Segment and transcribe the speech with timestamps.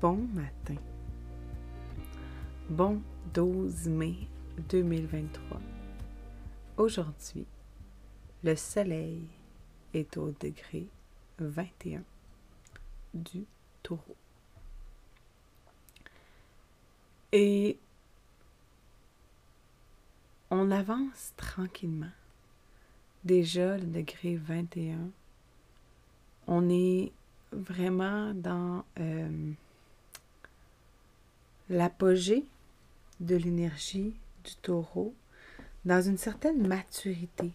[0.00, 0.80] Bon matin.
[2.70, 3.02] Bon
[3.34, 4.14] 12 mai
[4.70, 5.60] 2023.
[6.78, 7.44] Aujourd'hui,
[8.42, 9.20] le soleil
[9.92, 10.86] est au degré
[11.38, 12.02] 21
[13.12, 13.44] du
[13.82, 14.16] taureau.
[17.32, 17.76] Et
[20.50, 22.14] on avance tranquillement.
[23.24, 25.10] Déjà, le degré 21,
[26.46, 27.12] on est
[27.52, 29.52] vraiment dans euh,
[31.70, 32.44] l'apogée
[33.20, 35.14] de l'énergie du taureau
[35.84, 37.52] dans une certaine maturité.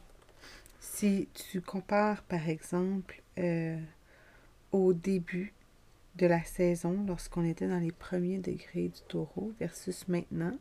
[0.79, 3.77] Si tu compares par exemple euh,
[4.71, 5.53] au début
[6.15, 10.57] de la saison, lorsqu'on était dans les premiers degrés du taureau versus maintenant,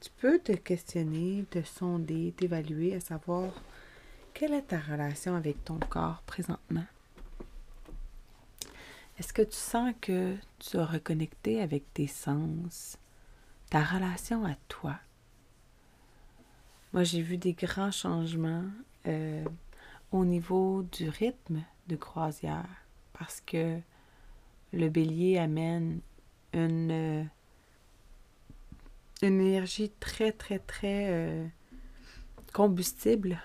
[0.00, 3.62] tu peux te questionner, te sonder, t'évaluer, à savoir
[4.32, 6.84] quelle est ta relation avec ton corps présentement.
[9.18, 12.98] Est-ce que tu sens que tu as reconnecté avec tes sens,
[13.70, 14.96] ta relation à toi?
[16.92, 18.64] Moi, j'ai vu des grands changements
[19.06, 19.42] euh,
[20.12, 22.68] au niveau du rythme de croisière
[23.14, 23.78] parce que
[24.74, 26.00] le bélier amène
[26.52, 27.24] une, euh,
[29.22, 31.46] énergie très, très, très euh,
[32.52, 33.40] combustible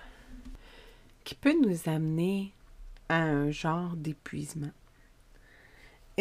[1.24, 2.52] qui peut nous amener
[3.08, 4.72] à un genre d'épuisement.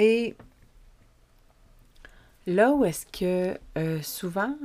[0.01, 0.35] Et
[2.47, 4.57] là où est-ce que euh, souvent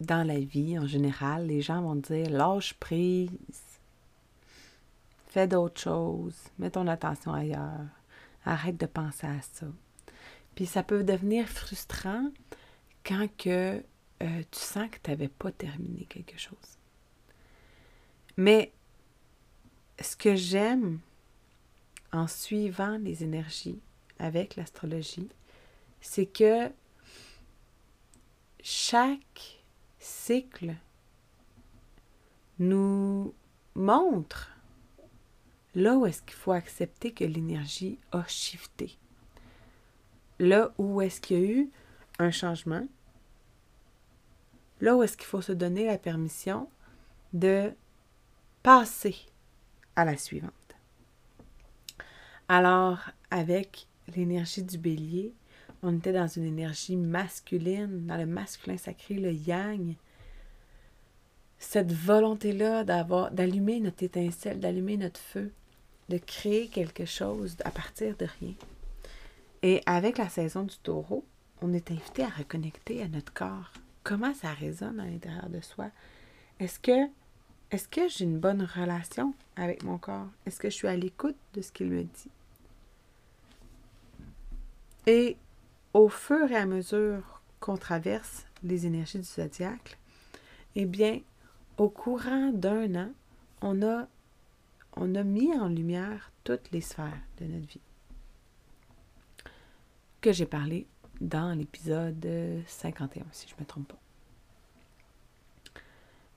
[0.00, 3.30] dans la vie en général, les gens vont dire lâche prise,
[5.28, 7.86] fais d'autres choses, mets ton attention ailleurs,
[8.44, 9.66] arrête de penser à ça.
[10.54, 12.30] Puis ça peut devenir frustrant
[13.06, 13.82] quand que
[14.22, 16.78] euh, tu sens que tu n'avais pas terminé quelque chose.
[18.36, 18.70] Mais
[19.98, 20.98] ce que j'aime
[22.12, 23.80] en suivant les énergies,
[24.18, 25.28] avec l'astrologie,
[26.00, 26.70] c'est que
[28.62, 29.62] chaque
[29.98, 30.74] cycle
[32.58, 33.34] nous
[33.74, 34.50] montre
[35.74, 38.96] là où est-ce qu'il faut accepter que l'énergie a shifté.
[40.38, 41.70] Là où est-ce qu'il y a eu
[42.18, 42.86] un changement.
[44.80, 46.68] Là où est-ce qu'il faut se donner la permission
[47.32, 47.72] de
[48.62, 49.16] passer
[49.96, 50.52] à la suivante.
[52.48, 55.32] Alors, avec l'énergie du bélier,
[55.82, 59.94] on était dans une énergie masculine, dans le masculin sacré, le yang.
[61.58, 65.52] Cette volonté-là d'avoir, d'allumer notre étincelle, d'allumer notre feu,
[66.08, 68.54] de créer quelque chose à partir de rien.
[69.62, 71.24] Et avec la saison du taureau,
[71.62, 73.72] on est invité à reconnecter à notre corps.
[74.02, 75.90] Comment ça résonne à l'intérieur de soi?
[76.60, 77.08] Est-ce que,
[77.70, 80.28] est-ce que j'ai une bonne relation avec mon corps?
[80.44, 82.30] Est-ce que je suis à l'écoute de ce qu'il me dit?
[85.06, 85.36] Et
[85.92, 89.98] au fur et à mesure qu'on traverse les énergies du zodiaque,
[90.74, 91.20] eh bien,
[91.76, 93.10] au courant d'un an,
[93.60, 94.06] on a,
[94.96, 97.80] on a mis en lumière toutes les sphères de notre vie
[100.24, 100.86] que j'ai parlé
[101.20, 102.26] dans l'épisode
[102.66, 103.98] 51, si je ne me trompe pas.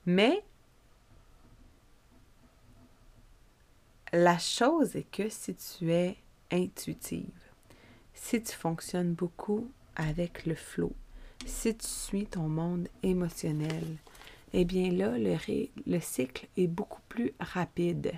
[0.06, 0.44] Mais
[4.12, 6.18] la chose est que si tu es
[6.52, 7.47] intuitive,
[8.18, 10.94] si tu fonctionnes beaucoup avec le flot,
[11.46, 13.86] si tu suis ton monde émotionnel,
[14.54, 15.38] eh bien là, le,
[15.86, 18.12] le cycle est beaucoup plus rapide.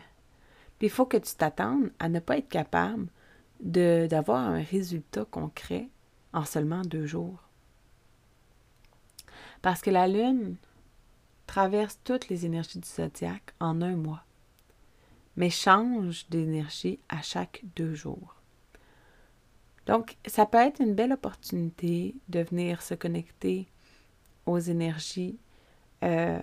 [0.78, 3.08] Puis il faut que tu t'attendes à ne pas être capable
[3.60, 5.90] d'avoir un résultat concret
[6.32, 7.44] en seulement deux jours.
[9.62, 10.56] Parce que la Lune
[11.46, 14.24] traverse toutes les énergies du zodiaque en un mois,
[15.36, 18.39] mais change d'énergie à chaque deux jours.
[19.86, 23.68] Donc, ça peut être une belle opportunité de venir se connecter
[24.46, 25.38] aux énergies
[26.04, 26.40] euh,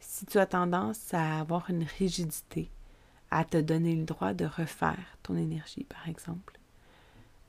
[0.00, 2.70] si tu as tendance à avoir une rigidité,
[3.30, 6.58] à te donner le droit de refaire ton énergie, par exemple,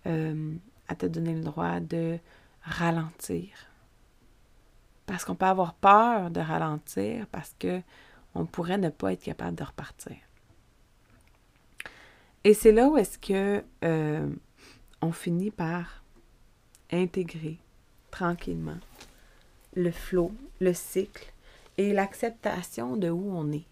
[0.07, 0.55] euh,
[0.87, 2.19] à te donner le droit de
[2.61, 3.49] ralentir,
[5.05, 7.81] Parce qu'on peut avoir peur de ralentir parce que
[8.33, 10.17] on pourrait ne pas être capable de repartir.
[12.43, 14.27] Et c'est là où est-ce que euh,
[15.05, 16.03] on finit par
[16.91, 17.59] intégrer
[18.09, 18.79] tranquillement
[19.75, 21.31] le flot, le cycle
[21.77, 23.67] et l'acceptation de où on est,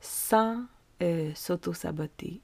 [0.00, 0.64] sans
[1.02, 2.40] euh, s'auto-saboter,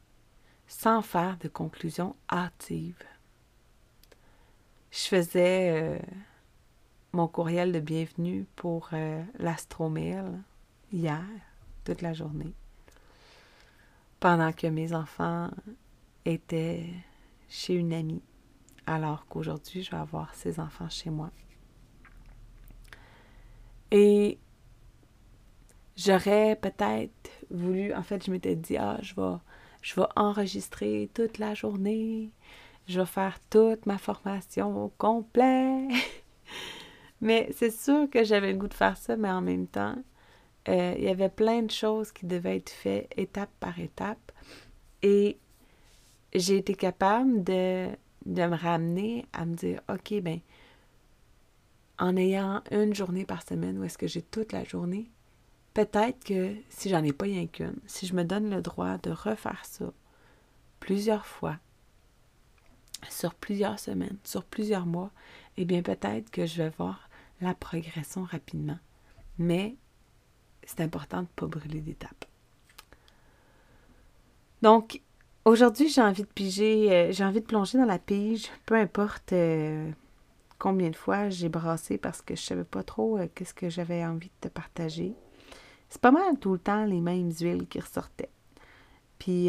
[0.66, 3.04] sans faire de conclusions hâtives.
[4.90, 5.98] Je faisais euh,
[7.12, 10.24] mon courriel de bienvenue pour euh, l'astromail
[10.92, 11.22] hier,
[11.84, 12.54] toute la journée,
[14.18, 15.50] pendant que mes enfants
[16.24, 16.88] étaient
[17.48, 18.22] chez une amie,
[18.86, 21.30] alors qu'aujourd'hui, je vais avoir ces enfants chez moi.
[23.90, 24.38] Et
[25.96, 29.36] j'aurais peut-être voulu, en fait, je m'étais dit, ah, je vais,
[29.82, 32.30] je enregistrer toute la journée,
[32.86, 35.88] je vais faire toute ma formation au complet.
[37.20, 39.96] mais c'est sûr que j'avais le goût de faire ça, mais en même temps,
[40.68, 44.32] euh, il y avait plein de choses qui devaient être faites étape par étape.
[45.02, 45.38] Et
[46.34, 47.88] j'ai été capable de,
[48.26, 50.40] de me ramener à me dire, OK, ben
[51.98, 55.10] en ayant une journée par semaine où est-ce que j'ai toute la journée,
[55.74, 59.10] peut-être que si j'en ai pas rien qu'une, si je me donne le droit de
[59.10, 59.92] refaire ça
[60.80, 61.56] plusieurs fois,
[63.08, 65.10] sur plusieurs semaines, sur plusieurs mois,
[65.56, 67.08] eh bien peut-être que je vais voir
[67.40, 68.78] la progression rapidement.
[69.38, 69.76] Mais
[70.64, 72.24] c'est important de ne pas brûler d'étapes.
[74.62, 75.02] Donc,
[75.44, 79.32] aujourd'hui, j'ai envie de piger, euh, j'ai envie de plonger dans la pige, peu importe
[79.32, 79.90] euh,
[80.58, 84.04] combien de fois j'ai brassé parce que je savais pas trop euh, qu'est-ce que j'avais
[84.04, 85.14] envie de te partager.
[85.88, 88.30] C'est pas mal tout le temps les mêmes huiles qui ressortaient.
[89.18, 89.48] Puis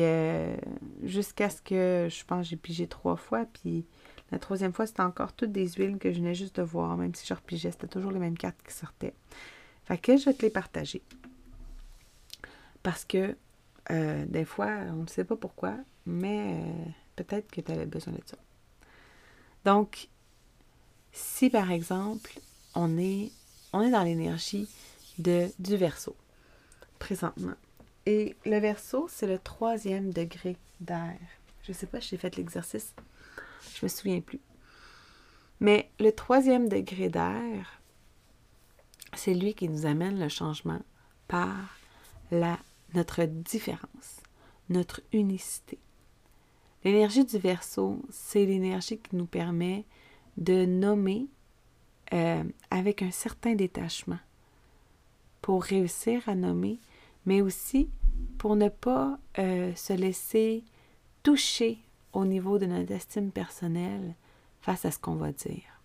[1.04, 3.86] jusqu'à ce que je pense j'ai pigé trois fois, puis
[4.32, 7.14] la troisième fois c'était encore toutes des huiles que je venais juste de voir, même
[7.14, 9.16] si je repigeais, c'était toujours les mêmes cartes qui sortaient.
[9.86, 11.02] Fait que je vais te les partager.
[12.84, 13.36] Parce que
[13.92, 16.64] euh, des fois, on ne sait pas pourquoi, mais
[17.16, 18.38] peut-être que tu avais besoin de ça.
[19.64, 20.10] Donc,
[21.12, 22.40] si par exemple,
[22.76, 23.32] on est,
[23.74, 24.70] dans l'énergie
[25.18, 26.16] de, du verso
[26.98, 27.56] présentement.
[28.06, 31.18] Et le verso, c'est le troisième degré d'air.
[31.64, 32.94] Je ne sais pas j'ai fait l'exercice.
[33.76, 34.40] Je me souviens plus.
[35.60, 37.82] Mais le troisième degré d'air,
[39.14, 40.82] c'est lui qui nous amène le changement
[41.28, 41.56] par
[42.32, 42.58] la,
[42.94, 44.22] notre différence,
[44.70, 45.80] notre unicité.
[46.84, 49.86] L'énergie du verso, c'est l'énergie qui nous permet
[50.38, 51.28] de nommer
[52.14, 54.20] euh, avec un certain détachement
[55.42, 56.80] pour réussir à nommer,
[57.26, 57.90] mais aussi
[58.38, 60.64] pour ne pas euh, se laisser
[61.24, 61.80] toucher
[62.14, 64.16] au niveau de notre estime personnelle
[64.62, 65.82] face à ce qu'on va dire.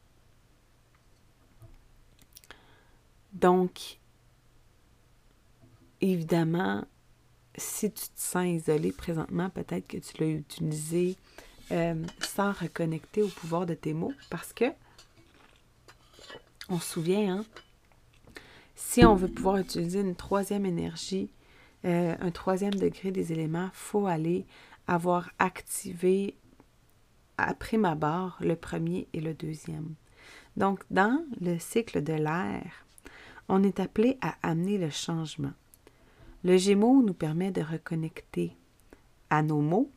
[3.32, 3.99] Donc,
[6.00, 6.84] évidemment,
[7.56, 11.16] si tu te sens isolé présentement, peut-être que tu l'as utilisé
[11.72, 14.66] euh, sans reconnecter au pouvoir de tes mots parce que
[16.68, 17.44] on se souvient, hein,
[18.76, 21.30] si on veut pouvoir utiliser une troisième énergie,
[21.84, 24.46] euh, un troisième degré des éléments, il faut aller
[24.86, 26.34] avoir activé
[27.38, 29.94] après ma barre le premier et le deuxième.
[30.56, 32.84] Donc, dans le cycle de l'air,
[33.48, 35.52] on est appelé à amener le changement.
[36.42, 38.56] Le Gémeaux nous permet de reconnecter
[39.28, 39.90] à nos mots,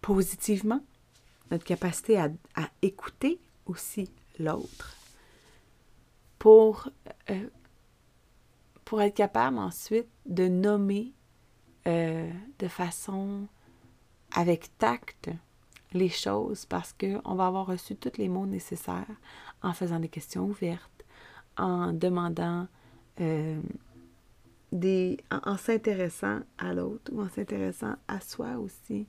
[0.00, 0.80] positivement,
[1.50, 2.30] notre capacité à,
[2.80, 4.96] écouter aussi l'autre
[6.38, 6.88] pour,
[7.30, 7.48] euh,
[8.84, 11.12] pour être capable ensuite de nommer
[11.86, 13.46] euh, de façon
[14.34, 15.30] avec tact
[15.92, 19.06] les choses parce qu'on va avoir reçu tous les mots nécessaires
[19.62, 21.04] en faisant des questions ouvertes,
[21.56, 22.66] en demandant
[23.20, 23.60] euh,
[24.72, 25.18] des.
[25.30, 29.06] en s'intéressant à l'autre ou en s'intéressant à soi aussi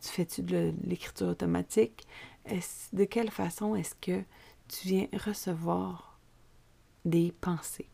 [0.00, 2.06] tu fais-tu de l'écriture automatique?
[2.92, 4.22] de quelle façon est-ce que
[4.68, 6.18] tu viens recevoir
[7.06, 7.88] des pensées?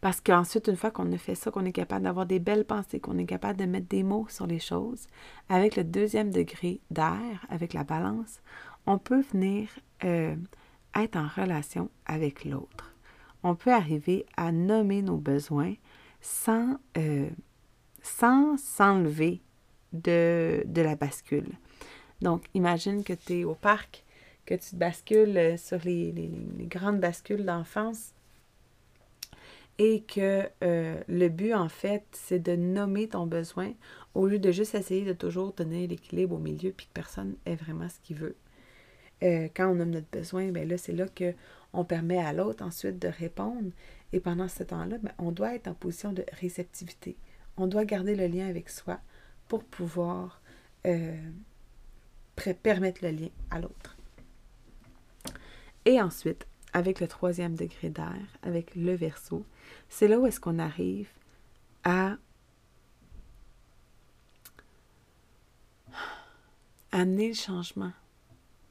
[0.00, 3.00] Parce qu'ensuite, une fois qu'on a fait ça, qu'on est capable d'avoir des belles pensées,
[3.00, 5.06] qu'on est capable de mettre des mots sur les choses,
[5.50, 8.40] avec le deuxième degré d'air, avec la balance,
[8.86, 9.68] on peut venir
[10.04, 10.34] euh,
[10.94, 12.94] être en relation avec l'autre.
[13.42, 15.74] On peut arriver à nommer nos besoins
[16.20, 17.28] sans euh,
[18.02, 19.42] s'enlever
[19.92, 21.52] de, la bascule.
[22.20, 24.04] Donc, imagine que tu es au parc,
[24.46, 26.30] que tu te bascules euh, sur les, les,
[26.66, 28.12] grandes bascules d'enfance
[29.78, 33.72] et que euh, le but, en fait, c'est de nommer ton besoin
[34.14, 37.56] au lieu de juste essayer de toujours donner l'équilibre au milieu puis que personne ait
[37.56, 38.36] vraiment ce qu'il veut.
[39.22, 42.98] Euh, quand on a notre besoin, bien là, c'est là qu'on permet à l'autre ensuite
[42.98, 43.70] de répondre.
[44.12, 47.16] Et pendant ce temps-là, ben, on doit être en position de réceptivité.
[47.56, 49.00] On doit garder le lien avec soi
[49.48, 50.40] pour pouvoir
[50.86, 51.16] euh,
[52.62, 53.96] permettre le lien à l'autre.
[55.84, 59.44] Et ensuite, avec le troisième degré d'air, avec le verso,
[59.88, 61.08] c'est là où est-ce qu'on arrive
[61.84, 62.16] à
[66.90, 67.92] amener le changement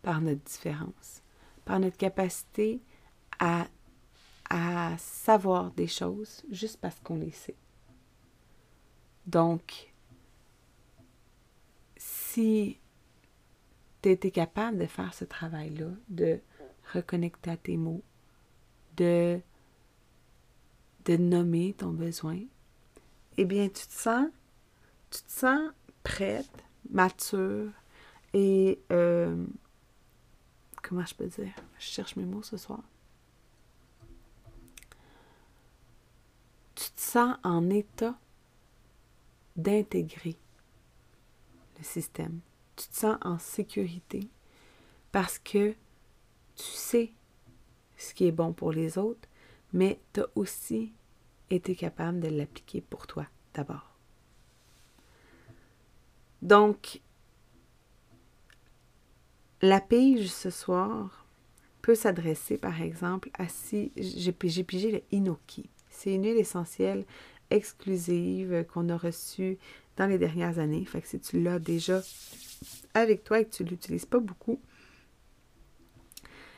[0.03, 1.24] par notre différence,
[1.65, 2.79] par notre capacité
[3.39, 3.67] à,
[4.50, 7.55] à savoir des choses juste parce qu'on les sait.
[9.25, 9.93] Donc,
[11.98, 12.77] si
[14.01, 16.39] tu étais capable de faire ce travail-là, de
[16.93, 18.03] reconnecter à tes mots,
[18.98, 19.39] de,
[21.05, 22.39] de nommer ton besoin,
[23.38, 24.27] eh bien, tu te sens,
[25.10, 25.72] tu te sens
[26.03, 27.72] prête, mature
[28.33, 29.45] et euh,
[30.84, 31.54] comment je peux dire?
[31.80, 32.84] Je cherche mes mots ce soir.
[36.75, 38.16] Tu te sens en état
[39.56, 40.38] d'intégrer
[41.78, 42.42] le système.
[42.75, 44.30] Tu te sens en sécurité
[45.12, 45.72] parce que
[46.56, 47.13] tu sais
[47.98, 49.28] ce qui est bon pour les autres,
[49.72, 50.94] mais tu as aussi
[51.50, 53.96] été capable de l'appliquer pour toi d'abord.
[56.42, 57.00] Donc,
[59.63, 61.25] la pige ce soir
[61.82, 65.70] peut s'adresser, par exemple, à si j'ai pigé le Inoki.
[65.89, 67.05] C'est une huile essentielle
[67.50, 69.58] exclusive qu'on a reçue
[69.96, 70.84] dans les dernières années.
[70.84, 72.01] Fait que si tu l'as déjà
[72.93, 74.60] avec toi et que tu ne l'utilises pas beaucoup,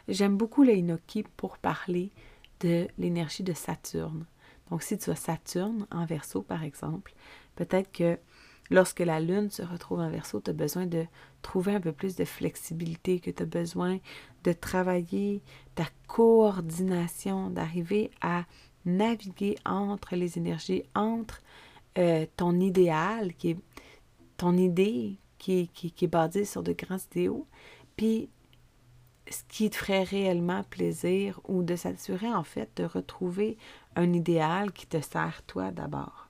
[0.08, 2.10] j'aime beaucoup le Inoki pour parler
[2.62, 4.26] de l'énergie de Saturne.
[4.72, 7.14] Donc, si tu as Saturne en verso, par exemple,
[7.56, 8.18] peut-être que
[8.70, 11.06] lorsque la Lune se retrouve en verso, tu as besoin de
[11.42, 14.00] trouver un peu plus de flexibilité, que tu as besoin
[14.44, 15.42] de travailler
[15.76, 18.46] ta coordination, d'arriver à
[18.86, 21.42] naviguer entre les énergies, entre
[21.98, 23.58] euh, ton idéal, qui est
[24.38, 27.48] ton idée qui, qui, qui est basée sur de grands idéaux,
[27.96, 28.30] puis
[29.30, 33.58] ce qui te ferait réellement plaisir ou de s'assurer en fait de retrouver
[33.96, 36.25] un idéal qui te sert toi d'abord.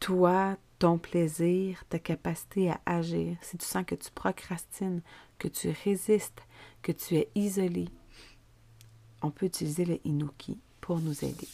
[0.00, 5.02] Toi, ton plaisir, ta capacité à agir, si tu sens que tu procrastines,
[5.38, 6.42] que tu résistes,
[6.82, 7.88] que tu es isolé,
[9.22, 11.48] on peut utiliser le Inuki pour nous aider.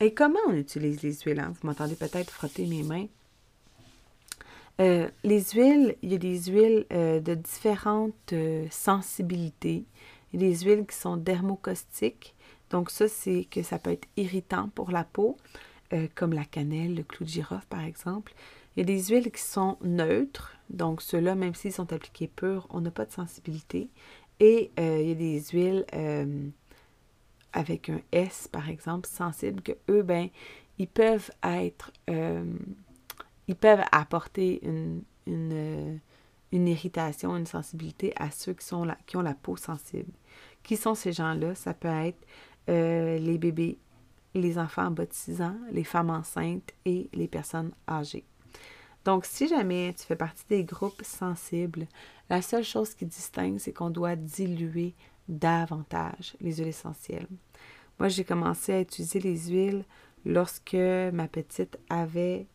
[0.00, 1.40] Et comment on utilise les huiles?
[1.40, 1.52] Hein?
[1.60, 3.06] Vous m'entendez peut-être frotter mes mains.
[4.80, 9.84] Euh, les huiles, il y a des huiles euh, de différentes euh, sensibilités.
[10.32, 12.34] Il y a des huiles qui sont dermocaustiques.
[12.70, 15.36] Donc ça, c'est que ça peut être irritant pour la peau,
[16.14, 18.34] comme la cannelle, le clou de girofle par exemple.
[18.76, 20.56] Il y a des huiles qui sont neutres.
[20.70, 23.88] Donc ceux-là, même s'ils sont appliqués purs, on n'a pas de sensibilité.
[24.40, 25.84] Et il y a des huiles
[27.52, 30.28] avec un S, par exemple, sensibles, que eux, ben,
[30.78, 31.92] ils peuvent être
[33.46, 39.34] ils peuvent apporter une, une, irritation, une sensibilité à ceux qui, sont qui ont la
[39.34, 40.12] peau sensible.
[40.62, 41.54] Qui sont ces gens-là?
[41.54, 42.26] Ça peut être
[42.70, 43.78] euh, les bébés,
[44.34, 48.24] les enfants en bas de 6 ans, les femmes enceintes et les personnes âgées.
[49.04, 51.86] Donc, si jamais tu fais partie des groupes sensibles,
[52.30, 54.94] la seule chose qui distingue, c'est qu'on doit diluer
[55.28, 57.28] davantage les huiles essentielles.
[57.98, 59.84] Moi, j'ai commencé à utiliser les huiles
[60.24, 62.46] lorsque ma petite avait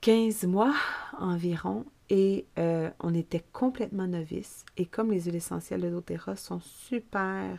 [0.00, 0.74] 15 mois
[1.18, 4.64] environ et euh, on était complètement novice.
[4.76, 7.58] Et comme les huiles essentielles de doTERRA sont super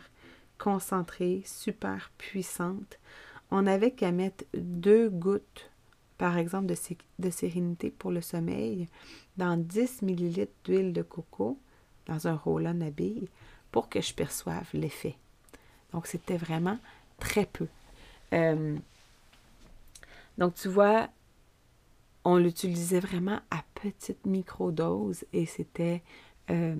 [0.58, 2.98] concentrées, super puissantes,
[3.50, 5.70] on n'avait qu'à mettre deux gouttes,
[6.18, 6.66] par exemple,
[7.18, 8.88] de, sérénité pour le sommeil
[9.36, 11.58] dans 10 ml d'huile de coco
[12.06, 12.90] dans un roll-on à
[13.70, 15.16] pour que je perçoive l'effet.
[15.92, 16.78] Donc, c'était vraiment
[17.18, 17.68] très peu.
[18.32, 18.76] Euh,
[20.36, 21.08] donc, tu vois,
[22.24, 26.02] on l'utilisait vraiment à petite microdose et c'était,
[26.50, 26.76] euh,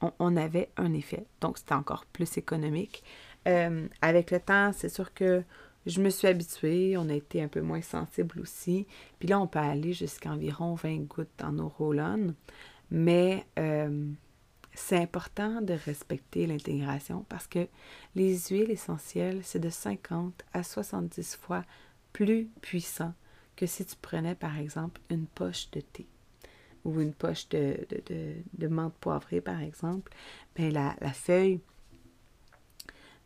[0.00, 1.26] on, avait un effet.
[1.40, 3.02] Donc, c'était encore plus économique.
[3.48, 5.42] Euh, avec le temps, c'est sûr que
[5.86, 8.86] je me suis habituée, on a été un peu moins sensible aussi.
[9.18, 12.02] Puis là, on peut aller jusqu'à environ 20 gouttes dans nos roll
[12.90, 14.10] Mais euh,
[14.74, 17.68] c'est important de respecter l'intégration parce que
[18.14, 21.64] les huiles essentielles, c'est de 50 à 70 fois
[22.12, 23.14] plus puissant
[23.54, 26.06] que si tu prenais par exemple une poche de thé
[26.86, 27.76] ou une poche de,
[28.54, 30.12] de, menthe poivrée par exemple,
[30.54, 31.60] bien la, la feuille,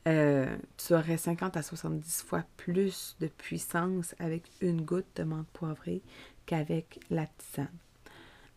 [0.08, 5.48] euh, tu aurais 50 à 70 fois plus de puissance avec une goutte de menthe
[5.52, 6.00] poivrée
[6.46, 7.68] qu'avec la tisane.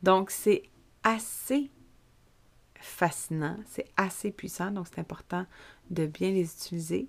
[0.02, 0.64] Donc, c'est
[1.04, 1.70] assez
[2.76, 5.46] fascinant, c'est assez puissant, donc c'est important
[5.90, 7.08] de bien les utiliser.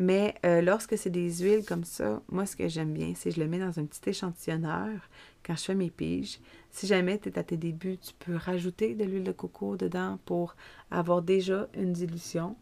[0.00, 3.36] Mais euh, lorsque c'est des huiles comme ça, moi, ce que j'aime bien, c'est que
[3.36, 4.98] je le mets dans un petit échantillonneur
[5.44, 6.38] quand je fais mes piges.
[6.70, 10.18] Si jamais tu es à tes débuts, tu peux rajouter de l'huile de coco dedans
[10.24, 10.56] pour
[10.90, 12.56] avoir déjà une dilution.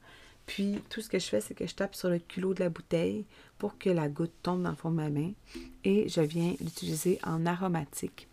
[0.47, 2.71] Puis, tout ce que je fais, c'est que je tape sur le culot de la
[2.71, 3.25] bouteille
[3.57, 5.31] pour que la goutte tombe dans le fond de ma main
[5.85, 8.27] et je viens l'utiliser en aromatique.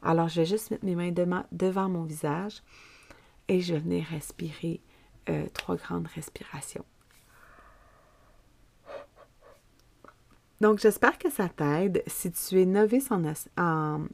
[0.00, 2.62] Alors, je vais juste mettre mes mains devant mon visage
[3.48, 4.80] et je vais venir respirer
[5.28, 6.84] euh, trois grandes respirations.
[10.60, 13.10] Donc, j'espère que ça t'aide si tu es novice
[13.56, 14.04] en,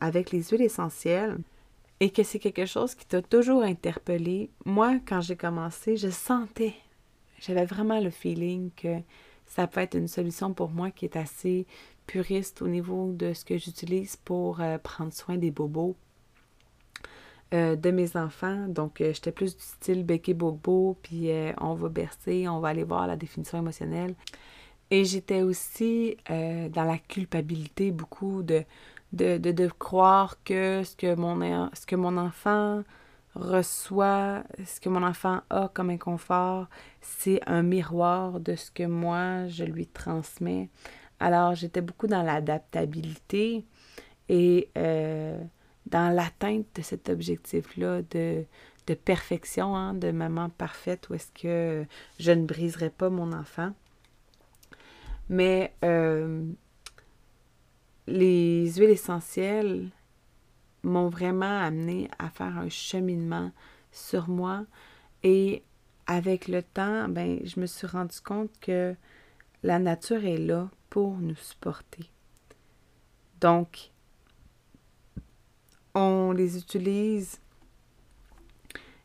[0.00, 1.38] avec les huiles essentielles
[2.00, 4.50] et que c'est quelque chose qui t'a toujours interpellé.
[4.64, 6.74] Moi, quand j'ai commencé, je sentais,
[7.40, 8.98] j'avais vraiment le feeling que
[9.46, 11.66] ça peut être une solution pour moi qui est assez
[12.06, 15.96] puriste au niveau de ce que j'utilise pour euh, prendre soin des bobos
[17.54, 18.66] euh, de mes enfants.
[18.68, 22.84] Donc, euh, j'étais plus du style béquet bobo, puis on va bercer, on va aller
[22.84, 24.14] voir la définition émotionnelle.
[24.90, 28.64] Et j'étais aussi euh, dans la culpabilité beaucoup de,
[29.12, 31.14] de, croire que ce que,
[31.96, 32.84] mon, enfant
[33.34, 36.68] reçoit, ce que mon enfant a comme inconfort,
[37.00, 40.68] c'est un miroir de ce que moi, je lui transmets.
[41.18, 43.64] Alors, j'étais beaucoup dans l'adaptabilité
[44.28, 45.38] et euh,
[45.86, 48.44] dans l'atteinte de cet objectif-là de,
[48.86, 51.84] de perfection, hein, de maman parfaite, où est-ce que
[52.20, 53.72] je ne briserai pas mon enfant.
[55.28, 56.44] Mais euh,
[58.06, 59.90] les huiles essentielles
[60.82, 63.50] m'ont vraiment amené à faire un cheminement
[63.90, 64.64] sur moi
[65.22, 65.64] et
[66.06, 68.94] avec le temps, ben, je me suis rendu compte que
[69.62, 72.08] la nature est là pour nous supporter.
[73.40, 73.90] Donc,
[75.94, 77.40] on les utilise.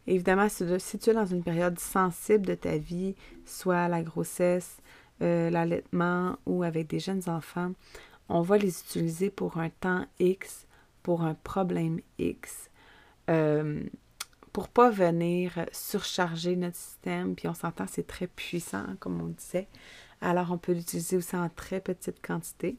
[0.05, 4.80] Évidemment, si tu es dans une période sensible de ta vie, soit la grossesse,
[5.21, 7.71] euh, l'allaitement ou avec des jeunes enfants,
[8.29, 10.65] on va les utiliser pour un temps X,
[11.03, 12.69] pour un problème X,
[13.29, 13.83] euh,
[14.53, 17.35] pour pas venir surcharger notre système.
[17.35, 19.67] Puis on s'entend, c'est très puissant, comme on disait.
[20.21, 22.77] Alors on peut l'utiliser aussi en très petite quantité.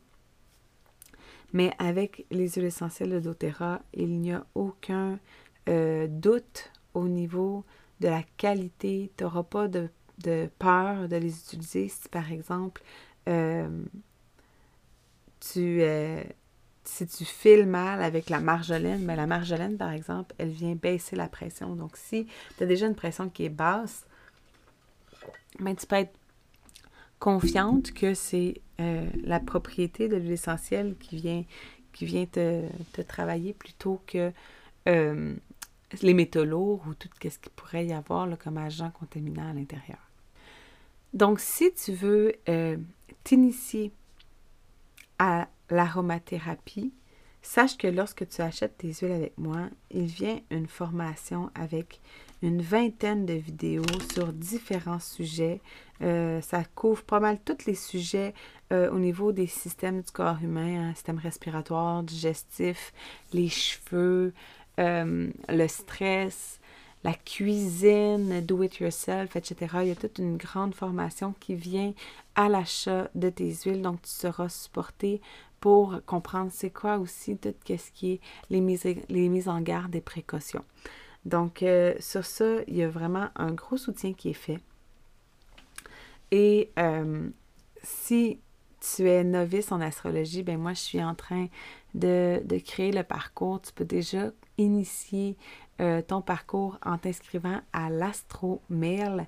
[1.52, 5.18] Mais avec les huiles essentielles de doTERRA, il n'y a aucun
[5.68, 7.64] euh, doute au niveau
[8.00, 9.10] de la qualité.
[9.16, 12.82] Tu n'auras pas de de peur de les utiliser si, par exemple,
[13.28, 13.68] euh,
[15.40, 16.22] tu, euh,
[16.84, 21.16] si tu files mal avec la marjolaine, mais la marjolaine, par exemple, elle vient baisser
[21.16, 21.74] la pression.
[21.74, 24.06] Donc, si tu as déjà une pression qui est basse,
[25.58, 26.18] ben, tu peux être
[27.18, 31.44] confiante que c'est euh, la propriété de l'huile essentielle qui vient,
[31.92, 34.32] qui te travailler plutôt que
[36.00, 39.98] les métaux lourds ou tout ce qu'il pourrait y avoir comme agent contaminant à l'intérieur.
[41.12, 42.76] Donc, si tu veux euh,
[43.24, 43.92] t'initier
[45.18, 46.92] à l'aromathérapie,
[47.42, 52.00] sache que lorsque tu achètes tes huiles avec moi, il vient une formation avec
[52.40, 55.60] une vingtaine de vidéos sur différents sujets.
[56.00, 58.34] Euh, ça couvre pas mal tous les sujets
[58.72, 62.92] euh, au niveau des systèmes du corps humain, hein, système respiratoire, digestif,
[63.32, 64.32] les cheveux,
[64.78, 66.60] le stress,
[67.04, 69.56] la cuisine, do it yourself, etc.
[69.82, 71.92] Il y a toute une grande formation qui vient
[72.34, 75.20] à l'achat de tes huiles, donc tu seras supporté
[75.60, 79.94] pour comprendre c'est quoi aussi tout ce qui est les mises, les mises en garde
[79.94, 80.64] et précautions.
[81.24, 84.58] Donc, euh, sur ça, il y a vraiment un gros soutien qui est fait.
[86.32, 87.28] Et euh,
[87.82, 88.40] si
[88.80, 91.46] tu es novice en astrologie, ben moi, je suis en train
[91.94, 93.60] de, créer le parcours.
[93.62, 95.36] Tu peux déjà initier
[95.80, 99.26] euh, ton parcours en t'inscrivant à l'Astromail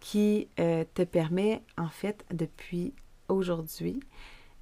[0.00, 2.94] qui euh, te permet en fait depuis
[3.28, 4.00] aujourd'hui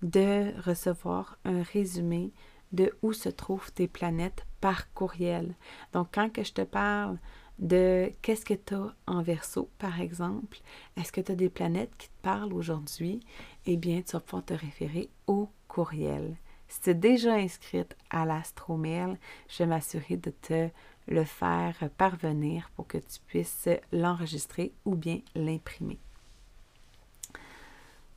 [0.02, 2.32] de recevoir un résumé
[2.72, 5.54] de où se trouvent tes planètes par courriel.
[5.92, 7.18] Donc quand que je te parle
[7.58, 10.58] de qu'est-ce que tu as en verso, par exemple,
[10.96, 13.20] est-ce que tu as des planètes qui te parlent aujourd'hui?
[13.66, 16.36] Eh bien, tu vas pouvoir te référer au courriel.
[16.70, 20.68] Si tu es déjà inscrite à l'Astromail, je vais m'assurer de te
[21.08, 25.98] le faire parvenir pour que tu puisses l'enregistrer ou bien l'imprimer.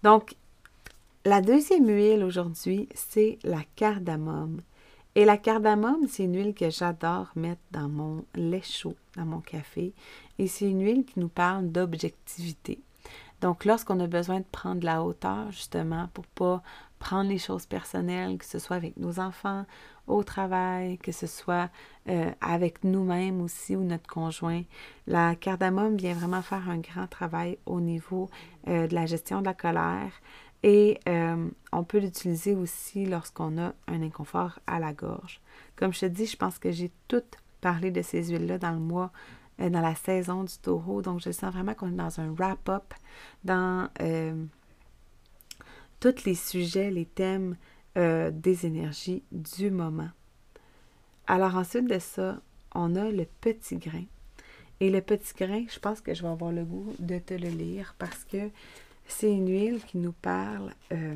[0.03, 0.35] Donc,
[1.25, 4.61] la deuxième huile aujourd'hui, c'est la cardamome.
[5.15, 9.41] Et la cardamome, c'est une huile que j'adore mettre dans mon lait chaud, dans mon
[9.41, 9.93] café.
[10.37, 12.81] Et c'est une huile qui nous parle d'objectivité.
[13.41, 16.63] Donc, lorsqu'on a besoin de prendre la hauteur, justement, pour pas
[17.03, 19.65] prendre les choses personnelles, que ce soit avec nos enfants,
[20.07, 21.69] au travail, que ce soit
[22.07, 24.63] euh, avec nous-mêmes aussi ou notre conjoint.
[25.05, 28.29] La cardamome vient vraiment faire un grand travail au niveau
[28.69, 30.13] euh, de la gestion de la colère
[30.63, 35.41] et euh, on peut l'utiliser aussi lorsqu'on a un inconfort à la gorge.
[35.75, 37.23] Comme je te dis, je pense que j'ai tout
[37.59, 39.11] parlé de ces huiles-là dans le mois,
[39.59, 41.01] dans la saison du taureau.
[41.01, 42.93] Donc, je sens vraiment qu'on est dans un wrap-up
[43.43, 43.89] dans
[46.03, 47.55] tous les sujets, les thèmes
[47.97, 50.09] euh, des énergies du moment.
[51.27, 52.41] Alors ensuite de ça,
[52.75, 54.03] on a le petit grain.
[54.81, 57.47] Et le petit grain, je pense que je vais avoir le goût de te le
[57.47, 58.49] lire parce que
[59.07, 61.15] c'est une huile qui nous parle euh,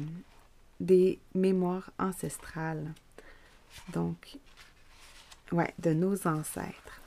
[0.79, 2.93] des mémoires ancestrales.
[3.91, 4.37] Donc,
[5.51, 7.01] ouais, de nos ancêtres.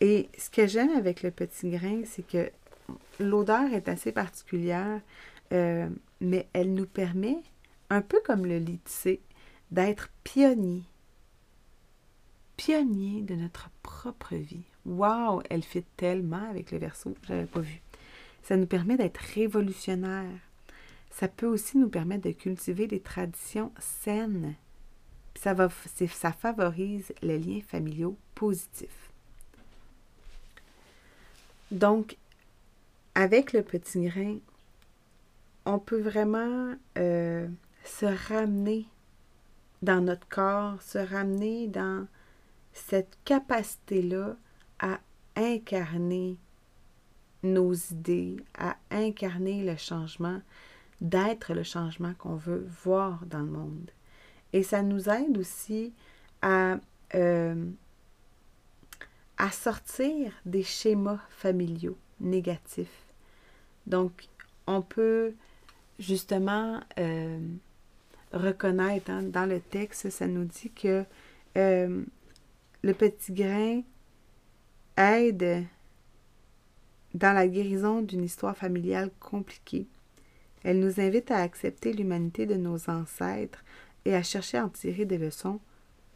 [0.00, 2.52] Et ce que j'aime avec le petit grain, c'est que
[3.18, 5.00] l'odeur est assez particulière,
[5.52, 5.88] euh,
[6.20, 7.38] mais elle nous permet
[7.90, 9.20] un peu comme le lycée,
[9.70, 10.82] d'être pionnier.
[12.56, 14.64] Pionnier de notre propre vie.
[14.86, 17.80] Waouh, elle fait tellement avec le verso, j'avais pas vu.
[18.42, 20.38] Ça nous permet d'être révolutionnaire.
[21.10, 24.54] Ça peut aussi nous permettre de cultiver des traditions saines.
[25.34, 25.68] Ça, va,
[26.08, 29.10] ça favorise les liens familiaux positifs.
[31.70, 32.16] Donc,
[33.14, 34.38] avec le petit grain,
[35.70, 37.46] on peut vraiment euh,
[37.84, 38.88] se ramener
[39.82, 42.08] dans notre corps, se ramener dans
[42.72, 44.36] cette capacité-là
[44.80, 44.98] à
[45.36, 46.38] incarner
[47.44, 50.42] nos idées, à incarner le changement,
[51.00, 53.90] d'être le changement qu'on veut voir dans le monde.
[54.52, 55.94] Et ça nous aide aussi
[56.42, 56.78] à,
[57.14, 57.64] euh,
[59.38, 63.04] à sortir des schémas familiaux négatifs.
[63.86, 64.28] Donc,
[64.66, 65.32] on peut
[66.00, 67.38] justement euh,
[68.32, 69.10] reconnaître.
[69.10, 71.04] Hein, dans le texte, ça nous dit que
[71.56, 72.02] euh,
[72.82, 73.82] le petit grain
[74.96, 75.64] aide
[77.14, 79.86] dans la guérison d'une histoire familiale compliquée.
[80.62, 83.64] Elle nous invite à accepter l'humanité de nos ancêtres
[84.04, 85.60] et à chercher à en tirer des leçons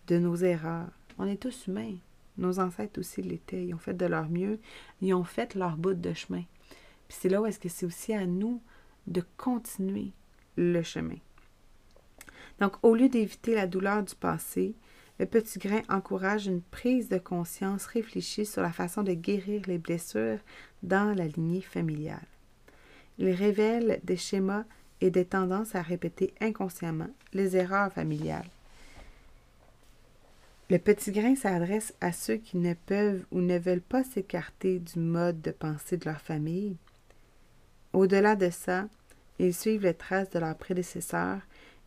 [0.06, 0.90] de nos erreurs.
[1.18, 1.94] On est tous humains.
[2.36, 3.66] Nos ancêtres aussi l'étaient.
[3.66, 4.58] Ils ont fait de leur mieux.
[5.00, 6.42] Ils ont fait leur bout de chemin.
[7.08, 8.60] Puis c'est là où est-ce que c'est aussi à nous
[9.06, 10.12] de continuer
[10.56, 11.18] le chemin.
[12.60, 14.74] Donc, au lieu d'éviter la douleur du passé,
[15.18, 19.78] le petit grain encourage une prise de conscience réfléchie sur la façon de guérir les
[19.78, 20.38] blessures
[20.82, 22.26] dans la lignée familiale.
[23.18, 24.64] Il révèle des schémas
[25.00, 28.48] et des tendances à répéter inconsciemment les erreurs familiales.
[30.70, 34.98] Le petit grain s'adresse à ceux qui ne peuvent ou ne veulent pas s'écarter du
[34.98, 36.76] mode de pensée de leur famille.
[37.94, 38.88] Au-delà de ça,
[39.38, 41.40] ils suivent les traces de leurs prédécesseurs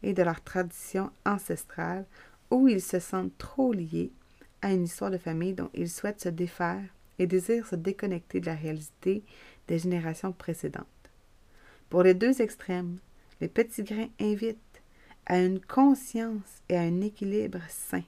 [0.04, 2.06] et de leur tradition ancestrale
[2.50, 4.12] où ils se sentent trop liés
[4.62, 6.82] à une histoire de famille dont ils souhaitent se défaire
[7.20, 9.22] et désirent se déconnecter de la réalité
[9.67, 10.86] des générations précédentes.
[11.89, 13.00] Pour les deux extrêmes,
[13.41, 14.82] les petits grains invitent
[15.26, 18.04] à une conscience et à un équilibre sain.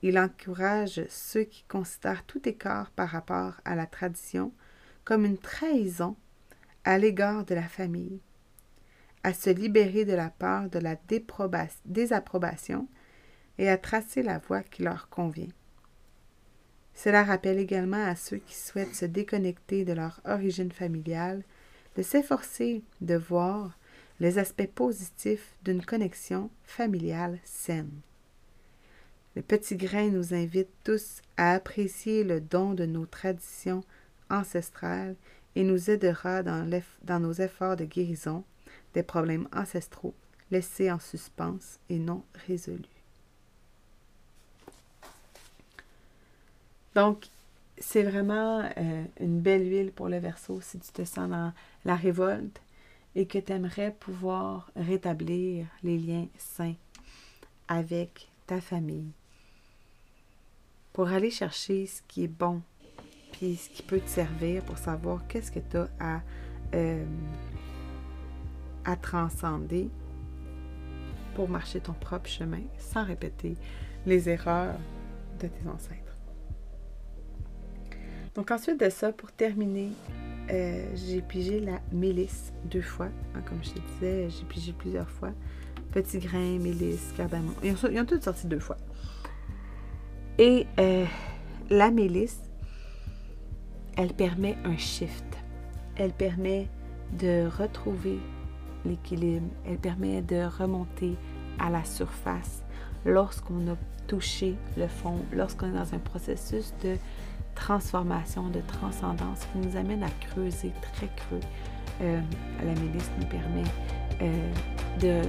[0.00, 4.52] Il encourage ceux qui considèrent tout écart par rapport à la tradition
[5.04, 6.16] comme une trahison
[6.84, 8.20] à l'égard de la famille
[9.22, 10.96] à se libérer de la peur de la
[11.84, 12.88] désapprobation
[13.58, 15.52] et à tracer la voie qui leur convient.
[16.94, 21.42] Cela rappelle également à ceux qui souhaitent se déconnecter de leur origine familiale
[21.96, 23.76] de s'efforcer de voir
[24.20, 27.90] les aspects positifs d'une connexion familiale saine.
[29.34, 33.82] Le petit grain nous invite tous à apprécier le don de nos traditions
[34.28, 35.16] ancestrales
[35.56, 38.44] et nous aidera dans, nos efforts de guérison
[38.94, 40.14] des problèmes ancestraux
[40.50, 42.84] laissés en suspens et non résolus.
[46.94, 47.28] Donc,
[47.78, 51.52] c'est vraiment euh, une belle huile pour le verso si tu te sens dans
[51.84, 52.60] la révolte
[53.14, 56.74] et que tu aimerais pouvoir rétablir les liens sains
[57.68, 59.12] avec ta famille
[60.92, 62.62] pour aller chercher ce qui est bon
[63.32, 66.20] puis ce qui peut te servir pour savoir qu'est-ce que tu as à
[66.74, 67.04] euh,
[68.84, 69.90] à transcender
[71.34, 73.56] pour marcher ton propre chemin sans répéter
[74.06, 74.76] les erreurs
[75.38, 76.16] de tes ancêtres.
[78.34, 79.90] Donc ensuite de ça, pour terminer,
[80.50, 83.08] euh, j'ai pigé la mélisse deux fois.
[83.34, 85.32] Hein, comme je te disais, j'ai pigé plusieurs fois.
[85.92, 87.54] Petit grain, mélisse, cardamome.
[87.62, 88.76] Ils ont, ils toutes sorti deux fois.
[90.38, 91.04] Et euh,
[91.68, 92.40] la mélisse,
[93.96, 95.24] elle permet un shift.
[95.96, 96.68] Elle permet
[97.18, 98.18] de retrouver
[98.84, 99.48] l'équilibre.
[99.66, 101.16] Elle permet de remonter
[101.58, 102.62] à la surface
[103.04, 103.76] lorsqu'on a
[104.06, 106.96] touché le fond, lorsqu'on est dans un processus de
[107.54, 111.40] transformation, de transcendance qui nous amène à creuser très creux.
[112.00, 112.20] Euh,
[112.64, 113.64] la milice nous permet
[114.22, 114.52] euh,
[115.00, 115.22] de,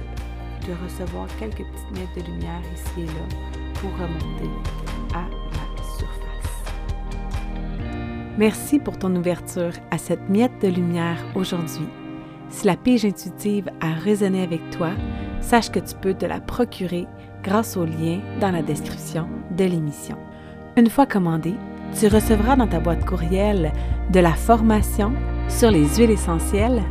[0.84, 4.50] recevoir quelques petites miettes de lumière ici et là pour remonter
[5.14, 5.41] à.
[8.38, 11.86] Merci pour ton ouverture à cette miette de lumière aujourd'hui.
[12.48, 14.90] Si la pige intuitive a résonné avec toi,
[15.40, 17.06] sache que tu peux te la procurer
[17.42, 20.16] grâce au lien dans la description de l'émission.
[20.78, 21.54] Une fois commandée,
[21.98, 23.72] tu recevras dans ta boîte courriel
[24.10, 25.12] de la formation
[25.48, 26.82] sur les huiles essentielles,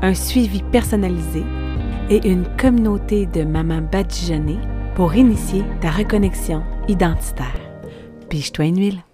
[0.00, 1.44] un suivi personnalisé
[2.08, 4.60] et une communauté de mamans badigeonnées
[4.94, 7.60] pour initier ta reconnexion identitaire.
[8.30, 9.09] Pige-toi une huile.